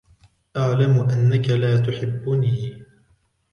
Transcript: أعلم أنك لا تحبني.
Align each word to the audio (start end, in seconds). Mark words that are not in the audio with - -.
أعلم 0.57 0.99
أنك 1.09 1.49
لا 1.49 1.77
تحبني. 1.77 2.85